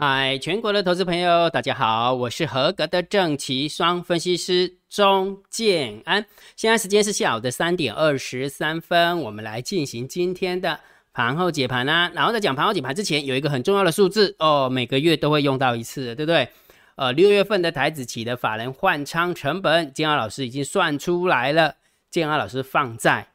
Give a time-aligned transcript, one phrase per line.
[0.00, 6.24] 嗨，全国的投资朋友，大家好，我是合格的正奇双分析师钟建安。
[6.54, 10.78] 现在时间是下午的三点二十三分，我们来进行今天的
[11.12, 12.12] 盘后解盘啦。
[12.14, 16.48] 然后在讲盘后解盘之前，有一个很重要的数字哦，每个月都会用到一次，对不对？
[16.94, 21.74] 呃，六月份的台子期的法人换仓成本，建安老师已经算出来了，
[22.08, 23.26] 建安老师放在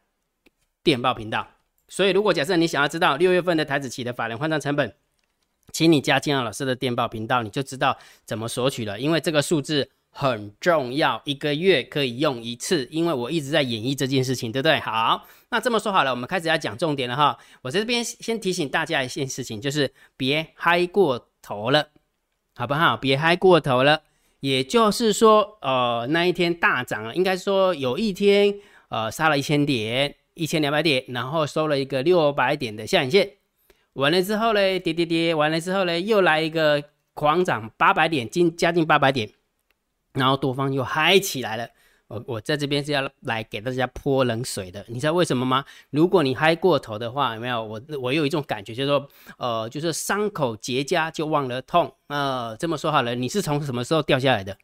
[0.81, 1.45] 电报频道。
[1.89, 4.95] 所以，如果假设你想要知道六月份的台子期的法人换仓成本，
[5.73, 8.97] 请你加金阳老师的电报频道，你就知道怎么索取了。
[8.99, 12.87] 因为这个数字很重要，一个月可以用一次。
[12.91, 14.79] 因为我一直在演绎这件事情，对不对？
[14.79, 17.37] 好，那这么说好了，我们开始要讲重点了哈。
[17.63, 21.89] 我在这边先提醒大家一件事情，就是别嗨过头了，
[22.55, 22.95] 好不好？
[22.95, 24.03] 别嗨过头了。
[24.41, 28.53] 也就是说，呃，那一天大涨了，应该说有一天，
[28.89, 33.31] 呃，杀了一千点，一千两百点，然后收了一个六百点的下影线。
[33.93, 39.29] 完了之后呢，跌跌跌，完了之后呢，又来一个狂涨八百点，近将近八百点，
[40.13, 41.67] 然后多方又嗨起来了。
[42.07, 45.63] 我我在这边是要来给大家泼冷水的，你知道为什么吗？
[45.89, 47.63] 如果你嗨过头的话，有没有？
[47.63, 51.91] 我我有一种感觉，就是说，呃，就是伤口结痂就忘了痛。
[52.07, 54.57] 呃，这么说好了，你是从什么时候掉下来的？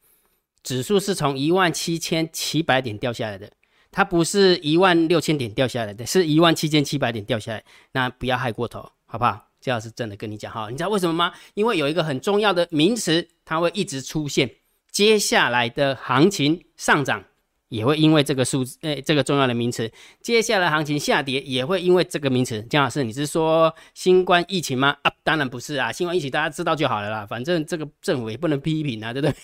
[0.61, 3.49] 指数是从一万七千七百点掉下来的，
[3.89, 7.63] 它不是一万六千点掉下来的，是一万七千七百点掉下来。
[7.93, 8.91] 那不要嗨过头。
[9.11, 9.47] 好不好？
[9.59, 11.33] 这要是真的跟你讲哈，你知道为什么吗？
[11.55, 14.49] 因为有一个很重要的名词，它会一直出现。
[14.91, 17.23] 接下来的行情上涨
[17.67, 19.91] 也会因为这个数字，诶，这个重要的名词。
[20.21, 22.61] 接下来行情下跌也会因为这个名词。
[22.69, 24.95] 姜老师，你是说新冠疫情吗？
[25.01, 27.25] 啊，当然不是啊，新冠疫情大家知道就好了啦。
[27.25, 29.35] 反正这个政府也不能批评啊，对不对？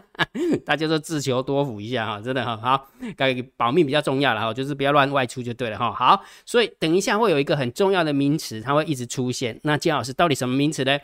[0.64, 5.92] 大家都自求多福一下哈，真的哈好，该保命比较重要了哈，就是不要乱外出就对了哈。
[5.92, 9.58] 好，所以等一下会有一个很重要的名词，它会一直出现。
[9.62, 10.98] 那金老师到底什么名词呢？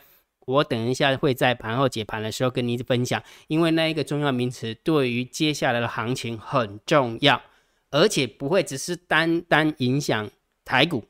[0.45, 7.39] 我等一下会在盘后解盘的时候跟你分享，因为那一个重要名词对于接下来的行情很重要，
[7.91, 10.27] 而且不会只是单单影响
[10.65, 11.05] 台股，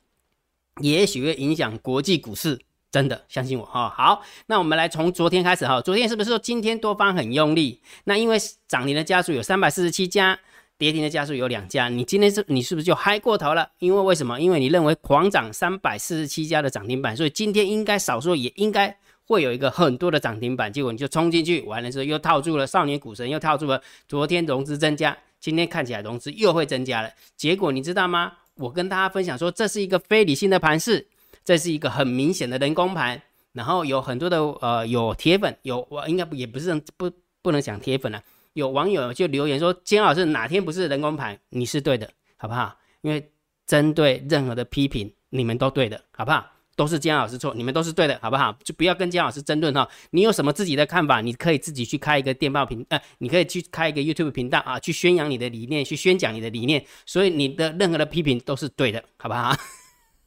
[0.81, 2.59] 也许会影响国际股市。
[2.91, 7.79] 真的相信我哈，好，那我们来从昨天开始哈，昨天是不是说今天多方很用力？
[8.05, 10.39] 那因为涨停的家数有三百四十七家，
[10.75, 13.69] 跌停的家数有两家，你今天是你是不是就嗨过头了？
[13.77, 14.41] 因为为什么？
[14.41, 28.31] 因为你认为狂涨三百四十七家的涨停板，所以今天应该少说也应该会有一个很多的涨停板，结果你就冲进去，完了之后又套住了少年股神，又套住了昨天融资增加，今天看起来融资又会增加了，结果你知道吗？
[28.55, 31.07] 我跟大家分享说，这是一个非理性的盘势。
[31.49, 33.19] 这是一个很明显的人工盘，
[33.53, 37.11] 然后有很多的呃有铁粉，有我应该也不是不
[37.41, 38.21] 不能讲铁粉了，
[38.53, 42.07] 有网友就留言说金老师哪天不是人工盘，你是对的，
[42.37, 42.77] 好不好？
[43.01, 43.31] 因为
[43.65, 46.45] 针对任何的批评，你们都对的，好不好？
[46.75, 48.55] 都是姜老师错，你们都是对的，好不好？
[48.63, 49.89] 就不要跟姜老师争论哈。
[50.11, 56.85] 你有什么自己的看法，你可以自己去开一个电报频，呃，你可以去开一个 YouTube 频道啊，去宣扬你的理念，去宣讲你的理念。
[57.07, 59.55] 所以你的任何的批评都是对的，好不好？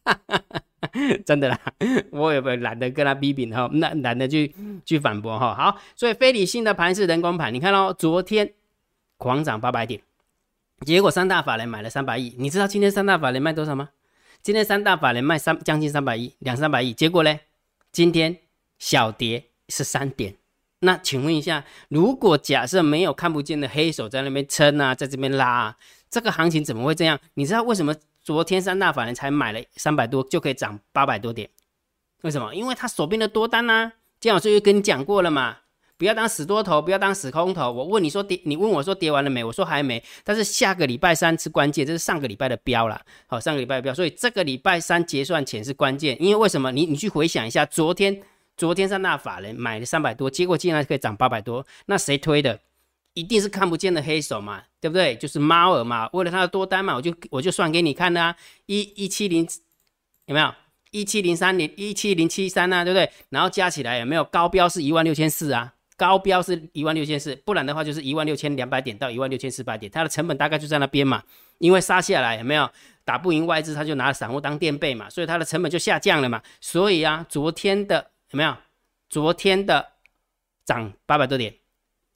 [1.24, 1.58] 真的啦，
[2.10, 4.54] 我也不懒得跟他批评哈，那懒得去
[4.84, 5.54] 去反驳哈。
[5.54, 8.52] 好，所以非理性的盘是人工盘，你看哦，昨天
[9.16, 10.02] 狂涨八百点，
[10.84, 13.88] 结果三大法人买了三百亿，你知道今天三大法人卖多少吗？
[14.42, 17.40] 今天三大法人卖三将近三百亿，两三百亿，结果呢，
[17.90, 18.36] 今天
[18.78, 20.34] 小跌是三点。
[20.80, 25.76] 那请问一下，如果假设没有看不见的黑手在那边撑啊，在这边拉，啊
[26.10, 27.18] 这个行情怎么会这样？
[27.34, 27.94] 你知道为什么？
[28.22, 31.50] 昨天三大法人才买了三百多，就可以涨八百多点，
[32.22, 32.54] 为什么？
[32.54, 33.92] 因为他手边的多单呢。
[34.20, 35.58] 姜老师又跟你讲过了嘛，
[35.96, 37.72] 不要当死多头，不要当死空头。
[37.72, 39.42] 我问你说跌，你问我说跌完了没？
[39.42, 40.00] 我说还没。
[40.22, 43.00] 但是下个礼拜三是关键，这是上个礼拜的标了。
[43.26, 46.16] 好，上个礼拜的标，所以这个礼拜三结算前是关键。
[46.22, 46.70] 因为为什么？
[46.70, 48.22] 你你去回想一下，昨天
[48.56, 52.60] 昨天三大法人买了三百多，结果竟然可以涨八百多，那谁推的？
[53.14, 55.14] 一定是看不见的黑手嘛，对不对？
[55.16, 58.36] 就是猫儿嘛，为了它的多单嘛，我就我就算给你看的啊，
[58.66, 59.46] 一一七零
[60.26, 60.54] 有没有？
[60.90, 63.10] 一七零三零一七零七三啊，对不对？
[63.30, 65.72] 然后加起来有没有高标是一万六千四啊？
[65.96, 71.22] 高标是一万六千四，不然的话就是一万六千两百点到一万六千四百点，它的成本大概就在那边嘛。
[71.58, 72.68] 因为杀下来有没有
[73.04, 76.42] 打不赢外资，他就拿散户当垫背嘛，所以它的成本就下降了嘛。
[76.60, 78.56] 所以啊，昨天的有没有？
[79.08, 79.92] 昨天的
[80.64, 81.54] 涨八百多点。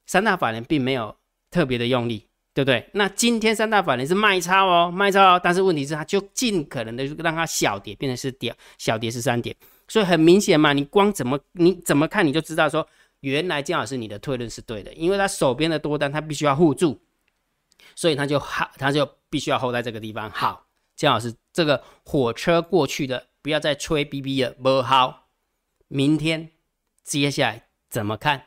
[0.07, 1.15] 三大法人并没有
[1.51, 2.89] 特别的用力，对不对？
[2.93, 5.39] 那今天三大法人是卖超哦，卖超哦。
[5.43, 9.55] 但是问题是，它就尽可能的让它小跌，变成是跌，小跌是三点。
[9.87, 12.85] 所以很明显嘛，你光怎么你怎么看，你就知道说，
[13.19, 16.99] 原来姜老师你的推论是对的，因为他手边的多单他必须要护住，
[17.95, 20.29] 所以他就好，他就必须要 hold 在这个地方。
[20.31, 20.65] 好，
[20.95, 25.27] 姜老师这个火车过去的，不要再吹 B B 了，不好，
[25.87, 26.51] 明天。
[27.03, 28.46] 接下来怎么看？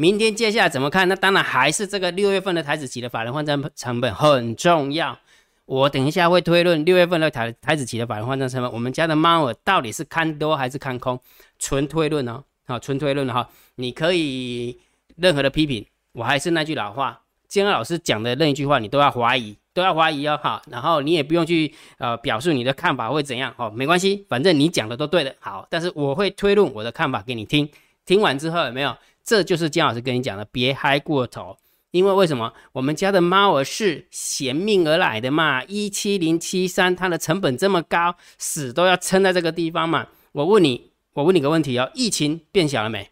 [0.00, 1.06] 明天接下来怎么看？
[1.10, 5.18] 那当然还是这个六月份的台子期的法人换证成本很重要。
[5.66, 11.20] 我等一下会推论六月份的台台子期的法人换证成本，我们家的猫儿到底是看多还是看空？
[11.58, 13.46] 纯推论哦，好，纯推论哈。
[13.74, 14.78] 你可以
[15.16, 20.62] 任何的批评，我还是那句老话，建安老师讲的任一句话，你都要怀疑，都要怀疑哦，好。
[20.70, 25.66] 然后你也不用去呃表述你的看法会怎样，哦，没关系，反正你讲的都对的，好。
[25.68, 27.68] 但是我会推论我的看法给你听，
[28.06, 28.96] 听完之后有没有？
[29.24, 31.56] 这就是姜老师跟你讲的，别嗨过头。
[31.92, 35.64] 因为为什么我们家的猫儿是衔命而来的嘛？
[35.64, 40.06] 一七零七三，它的成本这么高，死都要撑在这个地方嘛？
[40.30, 43.10] 我问你，我问你个问题哦，疫情变小了没？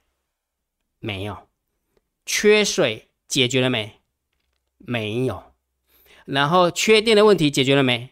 [1.01, 1.49] 没有。
[2.25, 3.95] 缺水解决了没？
[4.79, 5.43] 没有。
[6.25, 8.11] 然后缺电的问题解决了没？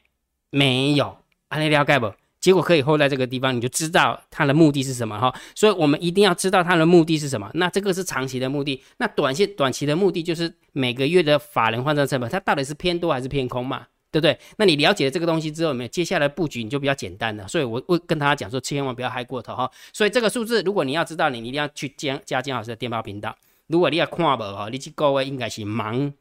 [0.51, 1.19] 没有。
[1.49, 2.13] 安利了解不？
[2.47, 5.35] 结果可以 hold 在这个地方，你就知道它的目的是什么哈。
[5.53, 7.51] 所以我们一定要知道它的目的是什么。
[7.55, 13.85] 那这个是长期的目的，那短线短期的目的就是每个月的法人换算成本，它到底是偏多还是偏空嘛？
[14.13, 14.39] 对不对？
[14.59, 17.49] 那你了解了这个东西之后，没有接下来布局你就比较简单了。
[17.49, 19.69] 所以我会跟大家讲说，千万不要嗨过头哈。
[19.93, 23.37] 所以这个数字，如果你要知道，你一定要去加加金老师的电报频道。
[23.67, 26.13] 如果你要看不哈，你去各位应该是盲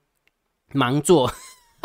[0.73, 1.31] 盲做。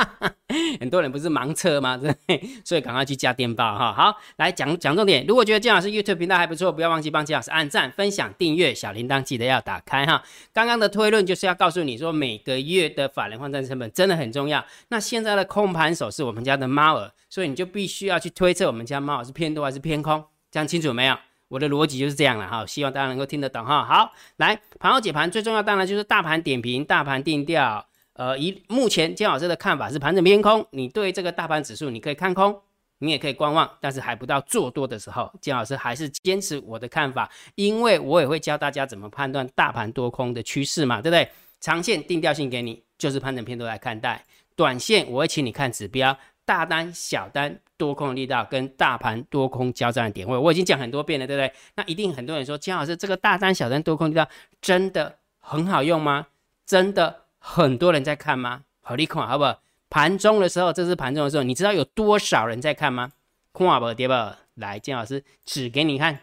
[0.81, 1.97] 很多人不是盲测吗？
[1.97, 2.15] 对，
[2.65, 3.93] 所以赶快去加电报哈。
[3.93, 5.25] 好，来讲讲重点。
[5.27, 10.23] 如果觉得金老师 YouTube 频道还不错，不要忘记帮金老师按赞、分享、订阅，小铃铛记得要打开哈。
[10.53, 14.65] 刚刚的推论就是要告诉你说，每个月的法人换算成本真的很重要。
[14.89, 21.17] 那现在的空盘手是我们家的猫儿，所以你就必须要去推测我们家猫儿是偏多还是偏空，这样清楚没有？
[21.49, 23.85] 我的逻辑就是这样了哈，希望大家能够听得懂哈。
[23.85, 27.85] 好，来盘后解盘，最重要当然就是大盘点评、大盘定调。
[28.21, 32.55] 呃，以目前姜老师的看法是盘整偏空，你对这个大盘指数你可以看空，
[32.99, 41.27] 你也可以观望，但是还不到做多的时候，姜老师还是坚持我的看法，因为我也会教大家怎么判断大盘多空的趋势嘛，对不对？
[41.61, 44.23] 长线定调性给你，就是盘整偏多来看待，
[44.55, 46.15] 短线我会请你看指标，
[46.45, 51.51] 大单、小单、多空力道跟大盘多空交战的点位，我已经讲很多遍了，对不对？
[51.75, 54.29] 那一定很多人说姜老师这个大单、小单、多空力道
[54.61, 56.27] 真的很好用吗？
[56.67, 57.23] 真的？
[57.41, 58.65] 很多人在看吗？
[58.83, 59.61] 好，你看好不好？
[59.89, 63.11] 盘中的时候，这是盘中的时候，你知道有多少人在看吗？
[63.53, 64.15] 看不跌不？
[64.55, 66.21] 来，金老师指给你看，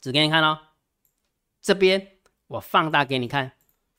[0.00, 0.58] 指给你看哦。
[1.60, 2.12] 这边
[2.46, 3.52] 我放大给你看，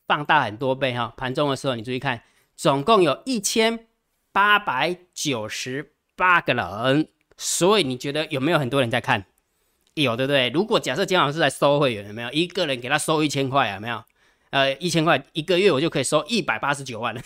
[0.08, 1.14] 放大很多倍哈。
[1.18, 2.24] 盘中的时候，你注意看，
[2.56, 3.88] 总共有一千
[4.32, 9.26] 八百九十八个人，所以你觉得有没有很多人在看？
[9.96, 10.50] 有，对不对？
[10.50, 13.80] 如果假设金老师在收会员，有没有一个人给他收一千块啊？
[13.80, 14.02] 没有？
[14.52, 17.22] 呃，一千块一个月我就可以收一百八十九万了。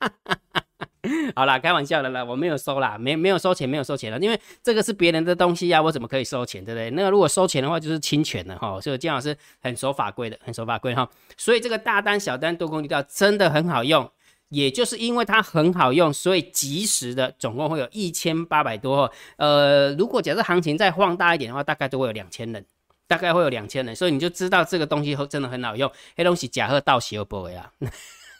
[1.34, 6.90] 好啦，开玩笑的啦，我没有收啦，没没有收钱，没有收钱了，因为这个是别人的东西呀，我怎么可以收钱，对不对？
[6.90, 8.80] 那个如果收钱的话，就是侵权了哈。
[8.80, 11.08] 所以金老师很守法规的，很守法规哈。
[11.36, 14.08] 所以这个大单、小单、多空力道真的很好用，
[14.48, 19.10] 也就是因为它很好用，所以及时的总共会有一千八百多。
[19.38, 22.64] 呃，如果假设行情再放大一点的话，大概都会有两千人。
[23.12, 25.92] 大概会有两千人，所以你就知道这个东西真的很好用。
[26.16, 27.70] 黑东西假货到血不会啊，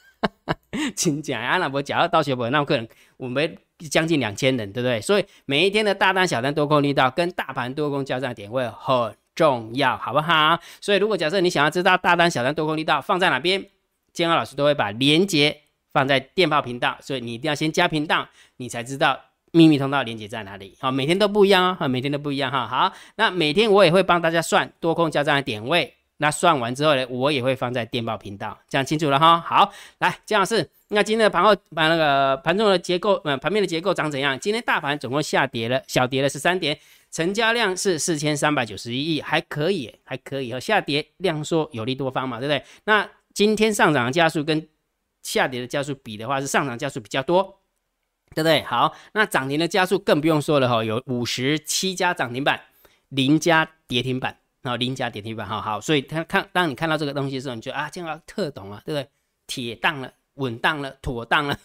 [0.97, 1.59] 真假啊？
[1.59, 2.89] 那不假货到血不会，那我可能
[3.19, 3.55] 我们
[3.91, 4.99] 将近两千人，对不对？
[4.99, 10.59] 所以每一天的大单、小单、多空力道跟大盘多空交战点位很重要，好不好？
[10.81, 13.63] 所以如果假设你想要知道大单、小单、多空力道放在哪边，
[14.15, 15.61] 建安老师都会把连接
[15.93, 18.27] 放在电报频道，所以你一定要先加频道，
[18.57, 19.21] 你才知道。
[19.53, 20.77] 秘密通道连接在哪里？
[20.81, 22.67] 好，每天都不一样哦，哈，每天都不一样哈。
[22.67, 25.95] 好，那每天我也会帮大家算多空交战的点位。
[26.19, 29.41] 那算完之后呢，我也会放在电报频道，这样清楚了哈。
[29.41, 34.39] 好，来，姜老师，那今天的盘后把那个盘中的结构，呃，盘面的结构长怎样？
[34.39, 36.79] 今天大盘总共下跌了，小跌了十三点，
[37.11, 40.53] 成交量是四千三百九十一亿，还可以，还可以。
[40.53, 42.65] 哈下跌量缩有利多方嘛，对不对？
[42.85, 44.65] 那今天上涨的加速跟
[45.25, 47.59] 下跌的加速比的话，是上涨加速比较多。
[48.35, 48.63] 对不对？
[48.63, 52.61] 好，那涨停的加速更不用说了哈，有五十七家涨停板，
[53.09, 59.09] 零家跌停板，然后零家跌停板，好好，所以他看，当你看到这个东西的时候，你就啊，这个特懂啊，对不对？
[59.47, 61.59] 铁当了，稳当了，妥当了，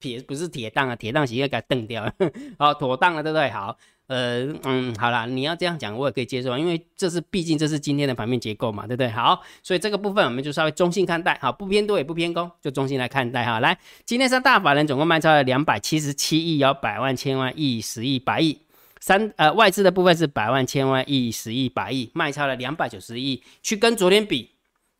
[0.00, 2.10] 铁不是铁蛋啊，铁当是应该给它蹬掉，
[2.58, 3.50] 好，妥当了，对不对？
[3.50, 3.76] 好。
[4.06, 9.08] 呃嗯，好啦，你要这样讲，我也可以接受，因为这是毕竟这是今天的盘面结构嘛，对不对？
[9.08, 13.60] 好，所以这个部分我们就稍微中性看待，好，不偏多也不偏空，就中性来看待哈。
[13.60, 18.58] 来，今天三大法人总共卖超了两百七十七亿，有百万、千万、亿、十亿、百亿。
[18.98, 24.50] 三呃外资的部分是百万、千万、亿、十亿、百亿，卖超了两百九十亿，去跟昨天比，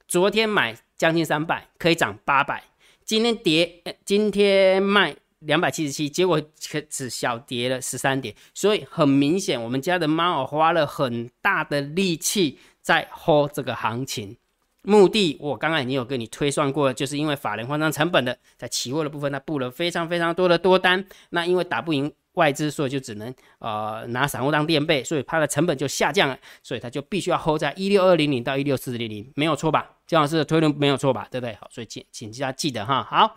[0.07, 2.63] 昨天买将近三百，可以涨八百，
[3.11, 5.17] 今天跌，今天卖。
[5.41, 6.41] 两百七十七，结果
[6.89, 14.37] 只小跌了十三点，所以很明显，我们家的猫花了很大的力气在 hold 这个行情。
[14.83, 29.91] 目的我刚刚已经有跟你推算过了，就是因为法人换仓成本的，在期货的部分，它布了非常非常多的多单，那因为打不赢外资，所以就只能呃拿散户当垫背，所以它的成本就下降了，所以它就必须要 hold 在一六二零零到一六四零零，没有错吧？
[30.07, 31.29] 姜老师的推论没有错吧？
[31.31, 31.55] 对不对？
[31.61, 33.37] 好，所以请请大家记得哈，好。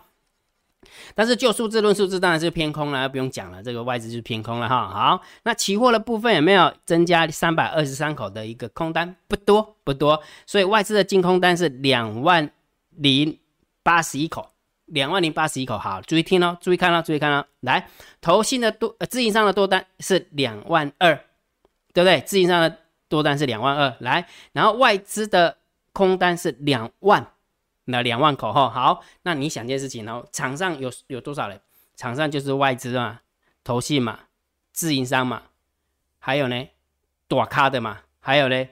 [1.14, 4.86] 但是就数字论数字，当然是偏空了，不用讲了，这个外资就是偏空了哈。
[4.88, 9.16] 好，那期货的部分有没有增加三百二十三口的一个空单？
[9.26, 12.50] 不多不多，所以外资的净空单是两万
[12.90, 13.38] 零
[13.82, 14.50] 八十一口，
[14.86, 15.78] 两万零八十一口。
[15.78, 17.44] 好，注意听哦，注意看哦，注意看哦。
[17.60, 17.88] 来，
[18.20, 21.14] 投信的多呃自营商的多单是两万二，
[21.92, 22.20] 对不对？
[22.20, 23.96] 自营商的多单是两万二。
[24.00, 25.58] 来，然后外资的
[25.92, 27.26] 空单是两万。
[27.86, 31.60] 那两万口哈，好，那你想件事情哦，场上有有多少人？
[31.96, 33.20] 场上就是外资嘛，
[33.62, 34.20] 投信嘛，
[34.72, 35.42] 自营商嘛，
[36.18, 36.66] 还有呢，
[37.28, 38.66] 大咖的嘛，还有呢，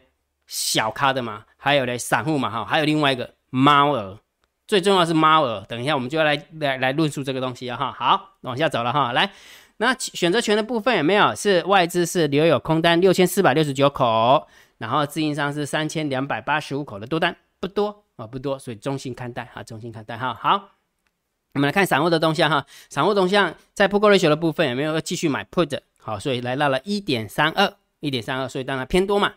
[0.46, 4.18] 小咖的嘛，还有呢，散户嘛哈，还有另外一个猫儿，
[4.72, 5.62] 最重要是猫耳。
[5.68, 9.30] 等一下我们就要来来来论述这个东西啊哈，好，往下走了哈，来，
[9.76, 11.34] 那选择权的部分有没有？
[11.34, 14.48] 是外资是留有空单六千四百六十九口，
[14.78, 18.04] 然后自营商是三千两百八十五口的多单，不多。
[18.16, 20.32] 啊，不多，所以中性看待哈，中性看待哈。
[20.32, 20.70] 好，
[21.52, 25.78] 我们来看散户的动向哈，散户动向在 put ratio 的部分有没有继续买 put？
[25.98, 29.34] 好，所以来到了一点三二，一点三二，所以当然偏多嘛。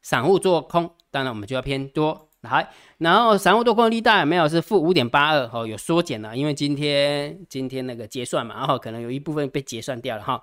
[0.00, 2.68] 散户做空，当然我们就要偏多来。
[2.98, 5.48] 然后散户多空的力道有没有是负五点八二？
[5.52, 10.42] 哦，有缩减了，因为今天今天那个结算嘛，然后可能有一部分被结算掉了哈。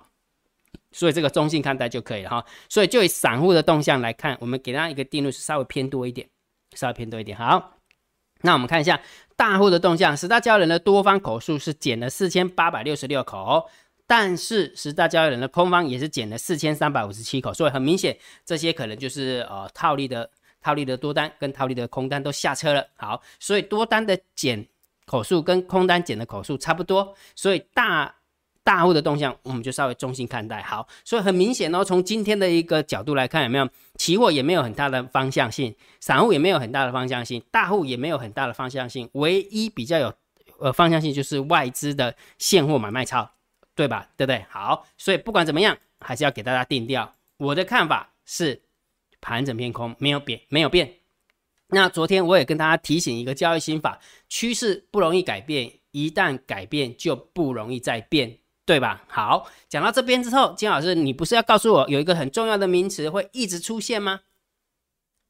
[0.92, 2.44] 所以这个中性看待就可以了哈。
[2.68, 6.28] 所以就以散户的动向来看，我们给大家一个定论是稍微偏多一点，
[6.74, 7.36] 稍微偏多一点。
[7.36, 7.72] 好。
[8.42, 9.00] 那我们看一下
[9.34, 13.66] 大户的动向，十大交易人的多方口数是减了四千八百六十六口，
[14.06, 20.30] 但是十大交易人的空方也是减了四千三百五十七口，所以很明显，这些可能就是呃套利的
[20.66, 22.84] 套利的多单跟套利的空单都下车了。
[22.96, 24.66] 好，所以多单的减
[25.04, 28.12] 口数跟空单减的口数差不多，所以大。
[28.66, 30.60] 大户的动向，我们就稍微中性看待。
[30.60, 39.08] 好，所以很明显哦，从今天的一个角度来看，有没有期货也没有很大的方向性，散户也没有很大的方向性，大户也没有很大的方向性。
[39.12, 40.12] 唯一比较有
[40.58, 43.30] 呃方向性就是外资的现货买卖超，
[43.76, 44.08] 对吧？
[44.16, 44.44] 对不对？
[44.50, 47.12] 好，所以不管怎么样，还是要给大家定调。
[47.36, 48.60] 我的看法是
[49.26, 50.94] 盘整偏空，没有变，没有变。
[51.70, 58.38] 那昨天我也跟大家提醒一个交易心法：趋势不容易改变，一旦改变就不容易再变。
[58.64, 59.04] 对吧？
[59.06, 64.22] 好，讲到这边之后，金老师，你不是要告诉我有一个很重要的名词会一直出现吗？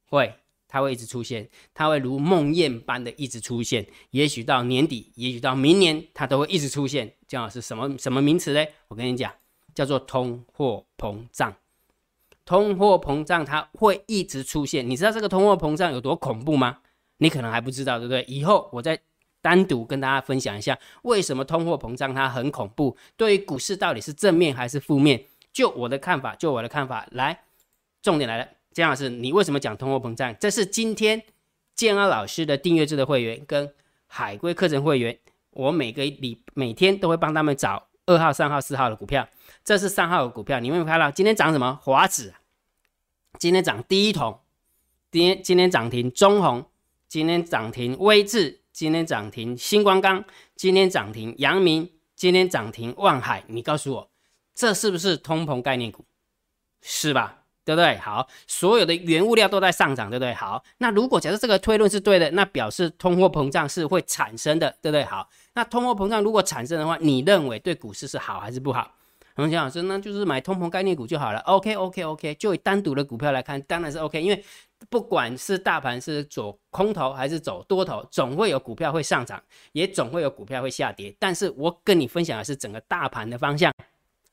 [0.09, 0.35] 会，
[0.67, 3.87] 它会一直出现，它会如梦魇般的一直出现。
[4.11, 7.13] 也许到年底，也许到明年，它都会一直出现。
[7.27, 8.73] 金老师，什么什么名词嘞？
[8.89, 9.31] 我跟你讲，
[9.75, 11.55] 叫做通货膨胀。
[12.47, 14.89] 通货膨胀它会一直出现。
[14.89, 16.79] 你知道这个通货膨胀有多恐怖吗？
[17.19, 18.25] 你可能还不知道，对不对？
[18.27, 18.99] 以后我再。
[19.43, 22.97] 单独跟大家分享一下，为什么通货膨胀它很恐怖？
[23.17, 25.25] 对于股市到底是正面还是负面？
[25.53, 27.45] 就我的看法，就我的看法，来，
[28.03, 30.35] 重点来了，姜老师，你为什么讲通货膨胀？
[30.41, 31.23] 这是今天
[31.77, 33.73] 建安老师的订阅制的会员跟
[34.09, 35.17] 海龟课程会员，
[35.51, 39.29] 我每个礼每天都会帮他们找二号、三号、四号的股票。
[39.65, 41.11] 这是三号的股票，你有没有看到？
[41.11, 41.79] 今天涨什么？
[41.83, 42.33] 华指，
[43.39, 44.41] 今天涨第一桶，
[45.11, 46.65] 今天今天涨停中红，
[47.09, 48.61] 今天涨停威智。
[48.73, 50.23] 今天涨停星光钢，
[50.55, 54.11] 今天涨停阳明，今天涨停万海，你告诉我，
[54.55, 56.05] 这是不是通膨概念股？
[56.83, 57.39] 是吧？
[57.65, 57.97] 对不对？
[57.97, 60.35] 好，所有的原物料都在上涨，对不对？
[60.35, 65.03] 好，那如果假设这个推论是对的，那表示通货膨胀是会产生的，对不对？
[65.05, 68.93] 好，那通货膨胀如果产生的话，你认为对股市是好还是不好？
[69.35, 71.41] 洪强老师，那就是买通膨概念股就好了。
[71.41, 74.45] OK，OK，OK，就以单独的股票来看，当然是 OK，因为。
[74.91, 81.13] 不管是大盘是走空头还是走多头，总会有股票会上涨，也总会有股票会下跌。
[81.19, 83.73] 但是我跟你分享的是整个大盘的方向，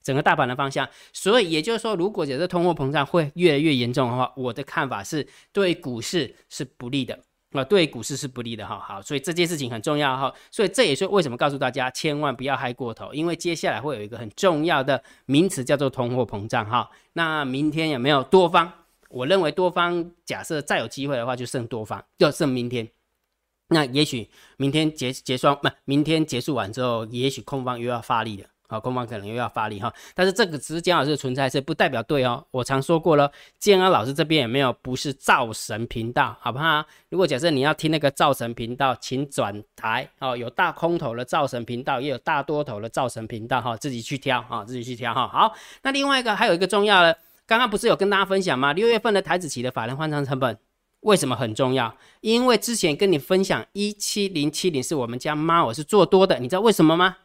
[0.03, 0.87] 整个大盘的方向。
[1.13, 7.17] 所以也就是说，如果假设通货膨胀会越来越严重的话，我的看法是对股市是不利的
[7.59, 8.79] 啊，对股市是不利的哈。
[8.79, 10.33] 好，所以这件事情很重要哈。
[10.51, 16.89] 所以这也是为什么告诉大家千万不要嗨过头，因为接下来会有一个很重要的名词叫做通货膨胀哈。
[17.13, 18.71] 那明天有没有多方？
[19.09, 22.89] 我认为多方假设再有机会的话，就剩多方，就剩明天。
[23.69, 28.47] 那也许明天结结算不，明天结束完之后，也许空方又要发力了。
[28.67, 29.93] 好，空方可能又要发力哈。
[30.15, 32.43] 但是这个只是姜老师的存在，是不代表对哦。
[32.49, 36.83] 我常说过了，建安老师这边也没有不是造神频道，好不好？
[37.09, 40.35] 如果假设你要听那个造神频道，请转台哦。
[40.35, 45.27] 有大空头的造神频道，也有大多头的造神频道哈，自己去挑啊，自己去挑哈。
[45.27, 45.53] 好，
[45.83, 47.15] 那另外一个还有一个重要的。
[47.45, 48.71] 刚刚不是有跟大家分享吗？
[48.71, 50.57] 六月份的台子期的法人换仓成本
[51.01, 51.93] 为什么很重要？
[52.21, 57.17] 因为之前跟你分享一七零七零是我们家猫，我是做多的，你知道为什么吗？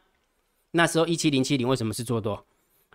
[0.72, 2.46] 那时候一七零七零为什么是做多？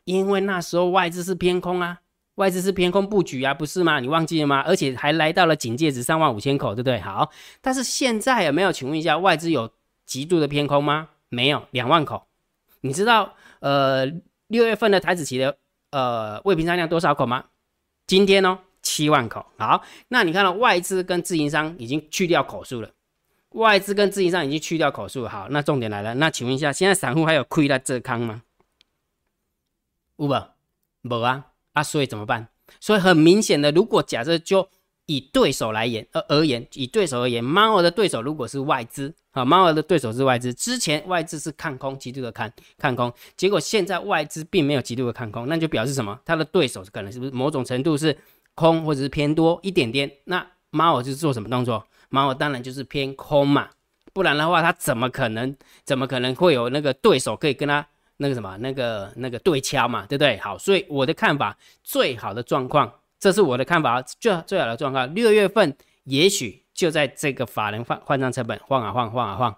[0.05, 2.01] 因为那时候外资是偏空啊，
[2.35, 3.99] 外资是偏空布局啊，不是吗？
[3.99, 4.61] 你忘记了吗？
[4.61, 6.99] 而且还来到了警戒值三万五千口，对不对？
[6.99, 8.71] 好，但是现在有没有？
[8.71, 9.71] 请问一下，外资有
[10.05, 11.09] 极度的偏空吗？
[11.29, 12.27] 没有，两万口。
[12.81, 14.05] 你知道呃
[14.47, 15.57] 六月份的台子期的
[15.91, 17.45] 呃未平仓量多少口吗？
[18.07, 18.59] 今天哦。
[18.85, 22.91] 七万口，好，那你看到外资跟自营商已经去掉口数了，
[23.53, 28.43] 外资跟自营商已经去掉口数，好，那重点来了，那请问一下，现在散户还有亏在这康吗？
[30.17, 31.09] 有无？
[31.09, 32.47] 无啊，啊，所以怎么办？
[32.79, 34.67] 所以很明显的，如果假设就
[35.05, 46.19] 以对手来言而而言，以对手而言，猫儿的对手如果是外资，啊，猫儿的对手是外资，之前外资是看空，极度的看看空，结果现在外资并没有极度的看空，那就表示什么？
[46.25, 48.17] 他的对手可能是不是某种程度是？
[48.55, 51.83] 空或者是偏多一点点，那猫儿是做什么动作？
[52.13, 53.67] 猫儿当然就是偏空嘛，
[54.13, 57.83] 不然的话，它怎么可能怎么可能会有那个对手可以跟它
[58.17, 60.37] 那个什么那个那个对敲嘛，对不对？
[60.37, 69.55] 好，所以我的看法，最好的状况，这是我的看法，最最好的状况，六月份也许就在这个法人换换账成本晃啊晃晃啊晃，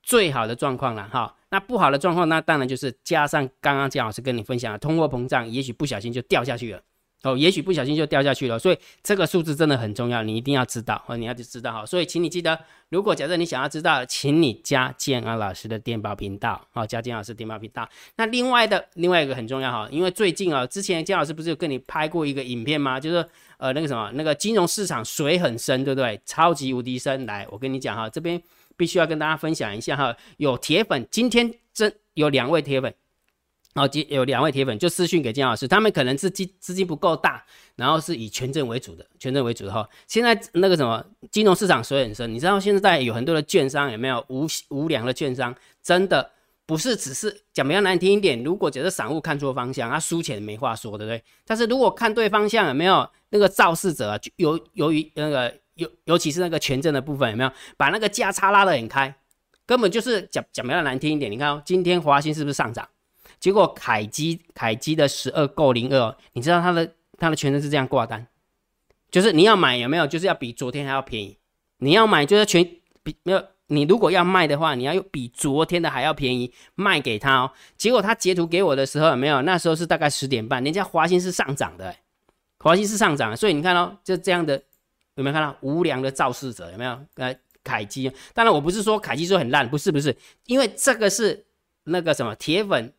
[0.00, 1.34] 最好的状况了哈。
[1.48, 6.80] 那不好的状况，那当然就是加上刚刚姜老师跟你分享的通货膨胀，也许不小心就掉下去了。
[7.22, 11.84] 哦，也许不小心就掉下去了，所以这个数字真的很重要，你一定要知道，哦，你要去知道哈。
[11.84, 12.58] 所以，请你记得，
[12.88, 17.86] 如果假设你想要知道，请你加建安老师的电报频道，好，加建老师电报频道。
[18.16, 22.98] 那另外的另外一个很重要哈，因为最近啊，之前建老师不是有跟你拍过一个影片吗？
[22.98, 23.16] 就是
[23.58, 26.18] 呃那个什么，那个金融市场水很深，对不对？
[26.24, 27.26] 超级无敌深。
[27.26, 28.42] 来，我跟你讲哈，这边
[28.78, 32.94] 必须要跟大家分享一下哈，有铁粉，今天真有两位铁粉。
[33.72, 37.44] 然后有两位铁粉就私讯给金老师，他们可能是资资金不够大，
[37.76, 39.88] 然后是以权证为主的，权证为主的哈。
[40.06, 45.54] 现在那个什么金融市场水很深，你知道现在有很多的券商有没有无无良的券商？
[45.82, 46.30] 真的
[46.66, 51.22] 不是只是讲比较难听一点，如果只是散户看错方向，他输钱没话说，对不对？
[51.44, 54.18] 但是如果看对方向，有没有那个肇事者啊？
[54.36, 59.14] 由由于那个尤尤其是那个权证的部分，有没有把那个价差拉得很开？
[59.64, 62.88] 根本就是讲讲比较难听一点，你看哦，今天华兴是不是上涨？
[63.40, 68.26] 结果凯基凯基的十二购零二，你知道它的它的全程是这样挂单，
[69.10, 71.38] 就是你要买有没有，就是要比昨天还要便宜。
[71.78, 72.62] 你要买就是全
[73.02, 77.50] 比没有，你如果要卖的话，你要用比昨天的还要便宜卖给他哦。
[77.78, 79.40] 结果他截图给我的时候有没有？
[79.40, 81.96] 那时候是大概十点半，人家华兴是上涨的，
[82.58, 84.62] 华兴是上涨，所以你看哦，就这样的
[85.14, 87.00] 有没有看到无良的肇事者有没有？
[87.14, 91.46] 呃，凯基，当然我不是说凯基说很烂，不是不是，因为这个是
[91.84, 92.92] 那个什么铁粉。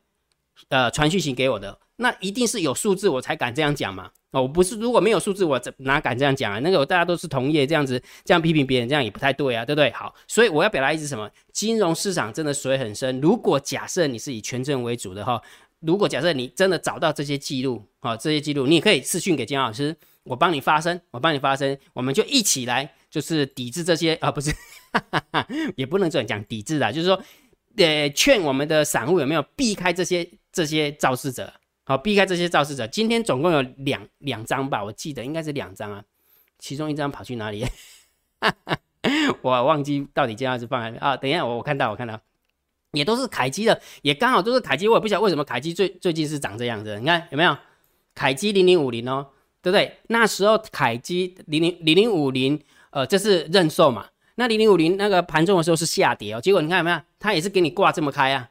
[0.69, 4.11] 呃，传讯息给我的，那一定是有数字我才敢这样讲嘛。
[4.31, 6.59] 哦，我不是，如果没有数字，我怎哪敢这样讲啊？
[6.59, 9.91] 那个大家都是同业，这样子这样批评别人，这样也不太对啊，对不对？
[9.91, 11.29] 好，所以我要表达意思什么？
[11.51, 13.19] 金融市场真的水很深。
[13.19, 15.41] 如果假设你是以权证为主的哈，
[15.81, 24.49] 如果假设你真的找到这些记录，哈，这些记录，你也可以私讯给金老师，我帮你发声，我帮你发声，我们就一起来，就是抵制这些啊，不是，
[24.93, 27.21] 哈哈哈也不能这样讲抵制啊，就是说，
[27.75, 30.25] 呃，劝我们的散户有没有避开这些。
[30.51, 32.85] 这些肇事者，好避开这些肇事者。
[32.87, 36.03] 今天总共有两两张吧，我记得应该是两张啊。
[36.59, 37.65] 其中一张跑去哪里？
[39.41, 41.17] 我忘记到底接下是放啊？
[41.17, 42.19] 等一下，我我看到我看到，
[42.91, 44.87] 也都是凯基的，也刚好都是凯基。
[44.87, 46.99] 我也不晓得为什么凯基最最近是长这样子。
[46.99, 47.57] 你看有没有？
[48.13, 49.25] 凯基零零五零哦，
[49.61, 49.97] 对不对？
[50.09, 54.07] 那时候凯基零零零零五零，呃，这是认售嘛？
[54.35, 57.01] 那零零五零那个盘中的时候是下跌哦，结果你看有没有？
[57.17, 58.49] 它也是给你挂这么开啊。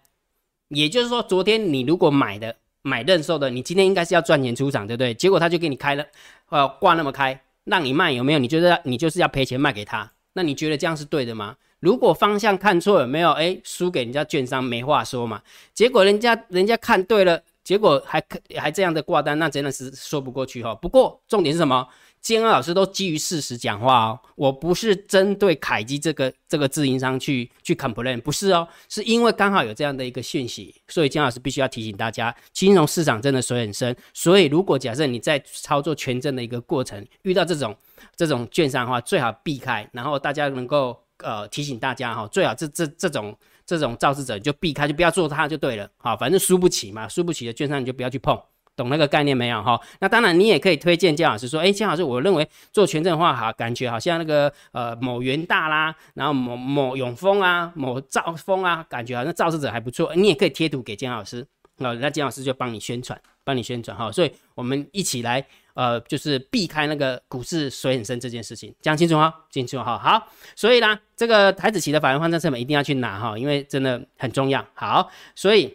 [0.70, 5.12] 也就是说，昨天你如果买的买认售的，你今天应该是要赚钱出场，对不对？
[5.12, 6.04] 结果他就给你开了，
[6.48, 8.38] 呃，挂那么开，让你卖有没有？
[8.38, 10.10] 你觉得你就是要赔钱卖给他？
[10.32, 11.56] 那你觉得这样是对的吗？
[11.80, 13.32] 如果方向看错有没有？
[13.32, 15.42] 哎，输给人家券商没话说嘛。
[15.74, 18.22] 结果人家人家看对了，结果还
[18.56, 20.74] 还这样的挂单，那真的是说不过去哈。
[20.74, 21.86] 不过重点是什么？
[22.20, 37.74] 建安老师都基于事实讲话哦，我不是针对凯基这个这个自营商去去 complain，不是哦，是因为刚好有这样的一个讯息，所以姜老师必须要提醒大家，金融市场真的水很深，所以如果假设你在操作权证的一个过程遇到这种
[38.14, 48.38] 这种券商的话，最好避开，然后大家能够呃提醒大家哈，最好这这这种这种肇事者就避开，就不要做它就对了，好，反正输不起嘛，输不起的券商你就不要去碰。
[48.80, 49.78] 懂那个概念没有哈？
[49.98, 64.10] 那当然，你也可以推荐姜老师说，哎，姜老师，我认为做权证的话，哈，感觉好像那个呃某元大啦，然后某某永丰啊，某兆丰啊，感觉好像肇事者还不错，你也可以贴图给姜老师，那那姜老师就帮你宣传，帮你宣传哈。
[64.10, 65.44] 所以我们一起来。
[65.74, 69.96] 呃，就是避开那个股市水很深这件事情，讲清楚哈，清楚哈。
[69.96, 74.62] 好，所以呢，这个台子期的法人换算成本一定要去拿哈，因为真的很重要。
[74.74, 75.74] 好，所以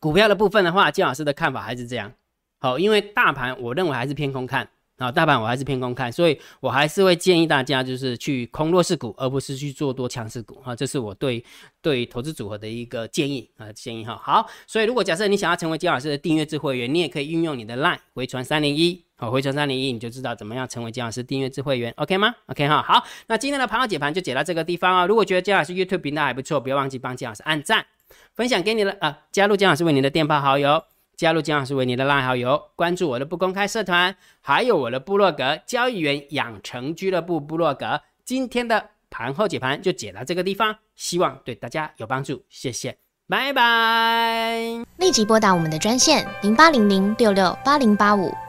[0.00, 2.12] 股票的部分的话，金老师的看法还是这样。
[2.58, 4.68] 好，因为大盘我认为还是偏空看。
[4.98, 10.74] 啊，大盘我还是偏空看，所以我还是会建议大家就是去空弱势股，而不是去做多强势股啊。
[10.74, 11.44] 这是我对
[11.82, 14.16] 对投资组合的一个建议啊，建议哈。
[14.16, 22.80] 好，所以如果假设你想要成为金老师的订阅制会员，你也可以运用你的 LINE 回传三零一，好，回传三零一，你就知道怎么样成为姜老师订阅制会员，OK 吗？OK 哈。
[22.80, 25.04] 好，那今天的盘后解盘就解到这个地方啊。
[25.04, 27.84] 如果觉得姜老师 YouTube 频道还不错，不要忘记帮姜老师按赞、
[28.34, 30.82] 分享给你了啊，加入姜老师为你的电报好友。
[31.16, 38.02] 加入姜老师为你的拉好友，关注我的不公开社团，还有我的部落格交易员养成俱乐部部落格。
[38.22, 44.84] 今天的盘后解盘就解到这个地方，希望对大家有帮助，谢谢，拜拜。
[44.98, 48.30] 立即拨打我们的专线零八零零六六八零八五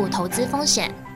[0.00, 1.09] 负投资风险。